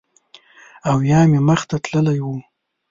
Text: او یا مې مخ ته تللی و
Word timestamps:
او 0.89 0.97
یا 1.11 1.19
مې 1.29 1.39
مخ 1.47 1.61
ته 1.69 1.75
تللی 1.83 2.19
و 2.23 2.27